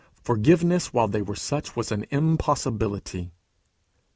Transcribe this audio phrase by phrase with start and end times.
[0.23, 3.29] Forgiveness while they were such was an impossibility.